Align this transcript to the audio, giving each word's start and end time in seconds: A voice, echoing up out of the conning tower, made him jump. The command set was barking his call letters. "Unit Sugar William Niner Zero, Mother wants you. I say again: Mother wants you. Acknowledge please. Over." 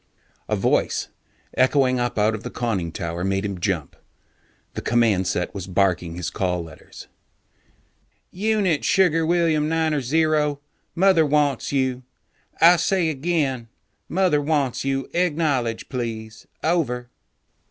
A 0.49 0.55
voice, 0.55 1.09
echoing 1.53 1.99
up 1.99 2.17
out 2.17 2.33
of 2.33 2.41
the 2.41 2.49
conning 2.49 2.91
tower, 2.91 3.23
made 3.23 3.45
him 3.45 3.59
jump. 3.59 3.95
The 4.73 4.81
command 4.81 5.27
set 5.27 5.53
was 5.53 5.67
barking 5.67 6.15
his 6.15 6.31
call 6.31 6.63
letters. 6.63 7.05
"Unit 8.31 8.83
Sugar 8.83 9.27
William 9.27 9.69
Niner 9.69 10.01
Zero, 10.01 10.59
Mother 10.95 11.23
wants 11.23 11.71
you. 11.71 12.01
I 12.59 12.77
say 12.77 13.09
again: 13.11 13.67
Mother 14.09 14.41
wants 14.41 14.83
you. 14.83 15.07
Acknowledge 15.13 15.87
please. 15.87 16.47
Over." 16.63 17.11